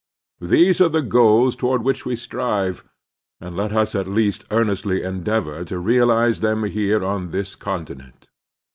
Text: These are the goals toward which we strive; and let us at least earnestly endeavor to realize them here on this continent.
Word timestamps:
These 0.41 0.81
are 0.81 0.89
the 0.89 1.03
goals 1.03 1.55
toward 1.55 1.83
which 1.83 2.05
we 2.07 2.15
strive; 2.15 2.83
and 3.39 3.55
let 3.55 3.71
us 3.71 3.93
at 3.93 4.07
least 4.07 4.45
earnestly 4.49 5.03
endeavor 5.03 5.63
to 5.65 5.77
realize 5.77 6.39
them 6.39 6.63
here 6.63 7.05
on 7.05 7.29
this 7.29 7.53
continent. 7.55 8.27